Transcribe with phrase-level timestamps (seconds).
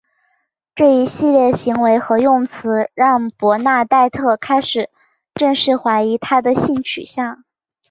[0.73, 4.89] 这一系列行为和用词让伯纳黛特开始
[5.35, 7.43] 正式怀疑他的性取向。